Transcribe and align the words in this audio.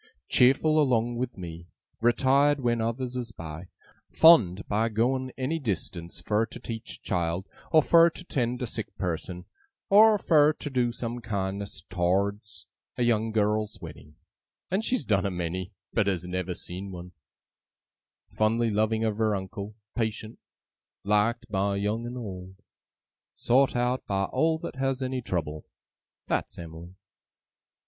Cheerful 0.29 0.81
along 0.81 1.17
with 1.17 1.37
me; 1.37 1.67
retired 1.99 2.59
when 2.59 2.81
others 2.81 3.15
is 3.15 3.31
by; 3.31 3.67
fond 4.09 4.63
of 4.67 4.93
going 4.95 5.31
any 5.37 5.59
distance 5.59 6.19
fur 6.19 6.47
to 6.47 6.59
teach 6.59 6.97
a 6.97 7.01
child, 7.01 7.47
or 7.71 7.83
fur 7.83 8.09
to 8.09 8.23
tend 8.23 8.63
a 8.63 8.65
sick 8.65 8.97
person, 8.97 9.45
or 9.91 10.17
fur 10.17 10.53
to 10.53 10.69
do 10.71 10.91
some 10.91 11.19
kindness 11.21 11.83
tow'rds 11.87 12.65
a 12.97 13.03
young 13.03 13.31
girl's 13.31 13.79
wedding 13.79 14.15
(and 14.71 14.83
she's 14.83 15.05
done 15.05 15.23
a 15.23 15.29
many, 15.29 15.71
but 15.93 16.07
has 16.07 16.25
never 16.25 16.55
seen 16.55 16.89
one); 16.91 17.11
fondly 18.33 18.71
loving 18.71 19.03
of 19.03 19.19
her 19.19 19.35
uncle; 19.35 19.75
patient; 19.95 20.39
liked 21.03 21.47
by 21.47 21.75
young 21.75 22.07
and 22.07 22.17
old; 22.17 22.55
sowt 23.35 23.75
out 23.75 24.03
by 24.07 24.23
all 24.23 24.57
that 24.57 24.77
has 24.77 25.03
any 25.03 25.21
trouble. 25.21 25.67
That's 26.25 26.57
Em'ly! 26.57 26.95